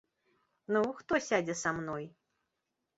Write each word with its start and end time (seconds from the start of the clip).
Ну, 0.77 0.81
хто 1.03 1.13
сядзе 1.29 1.59
са 1.63 1.77
мной? 1.83 2.03